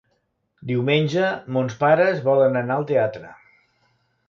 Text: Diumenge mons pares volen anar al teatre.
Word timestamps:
Diumenge 0.71 1.27
mons 1.59 1.77
pares 1.85 2.25
volen 2.31 2.59
anar 2.65 2.81
al 2.81 2.91
teatre. 2.95 3.33